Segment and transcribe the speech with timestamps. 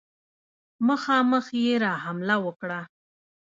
[0.87, 2.81] مخامخ یې را حمله وکړه.